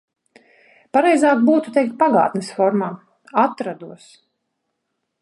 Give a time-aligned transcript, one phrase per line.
[0.97, 2.91] Pareizāk būtu teikt pagātnes formā–
[3.47, 4.13] atrados.